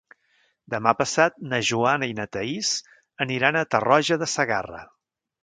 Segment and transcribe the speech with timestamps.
[0.73, 2.73] Demà passat na Joana i na Thaís
[3.27, 4.83] aniran a Tarroja de Segarra.